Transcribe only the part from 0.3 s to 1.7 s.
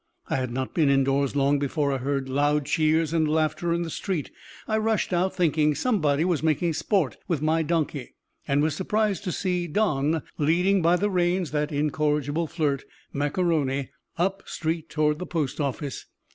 I had not been indoors long